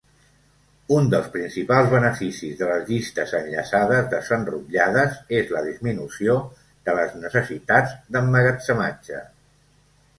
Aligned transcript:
Un 0.99 1.09
dels 1.13 1.27
principals 1.35 1.91
beneficis 1.91 2.55
de 2.61 2.69
les 2.71 2.89
llistes 2.93 3.35
enllaçades 3.41 4.09
desenrotllades 4.15 5.21
és 5.43 5.55
la 5.57 5.65
disminució 5.69 6.39
de 6.89 7.01
les 7.03 7.17
necessitats 7.29 7.97
d'emmagatzematge. 8.17 9.27